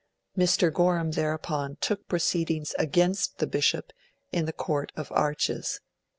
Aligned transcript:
Mr. 0.35 0.73
Gorham, 0.73 1.11
thereupon, 1.11 1.75
took 1.79 2.07
proceedings 2.07 2.73
against 2.79 3.37
the 3.37 3.45
Bishop 3.45 3.91
in 4.31 4.45
the 4.45 4.51
Court 4.51 4.91
of 4.95 5.11
Arches. 5.11 5.79